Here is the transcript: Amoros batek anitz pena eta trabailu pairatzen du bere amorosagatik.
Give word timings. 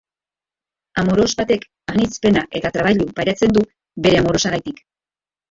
Amoros 1.01 1.35
batek 1.41 1.67
anitz 1.93 2.09
pena 2.23 2.43
eta 2.61 2.73
trabailu 2.79 3.07
pairatzen 3.21 3.55
du 3.59 3.67
bere 4.09 4.25
amorosagatik. 4.25 4.83